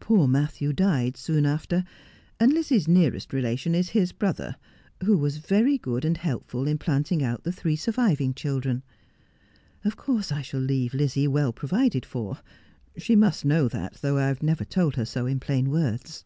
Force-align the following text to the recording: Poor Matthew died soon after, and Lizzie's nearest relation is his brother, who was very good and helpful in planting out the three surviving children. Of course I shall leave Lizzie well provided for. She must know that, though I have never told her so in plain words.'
Poor 0.00 0.26
Matthew 0.26 0.72
died 0.72 1.18
soon 1.18 1.44
after, 1.44 1.84
and 2.40 2.54
Lizzie's 2.54 2.88
nearest 2.88 3.34
relation 3.34 3.74
is 3.74 3.90
his 3.90 4.12
brother, 4.12 4.56
who 5.04 5.14
was 5.18 5.36
very 5.36 5.76
good 5.76 6.06
and 6.06 6.16
helpful 6.16 6.66
in 6.66 6.78
planting 6.78 7.22
out 7.22 7.42
the 7.44 7.52
three 7.52 7.76
surviving 7.76 8.32
children. 8.32 8.82
Of 9.84 9.94
course 9.94 10.32
I 10.32 10.40
shall 10.40 10.60
leave 10.60 10.94
Lizzie 10.94 11.28
well 11.28 11.52
provided 11.52 12.06
for. 12.06 12.38
She 12.96 13.14
must 13.14 13.44
know 13.44 13.68
that, 13.68 13.98
though 14.00 14.16
I 14.16 14.28
have 14.28 14.42
never 14.42 14.64
told 14.64 14.94
her 14.96 15.04
so 15.04 15.26
in 15.26 15.38
plain 15.38 15.68
words.' 15.70 16.24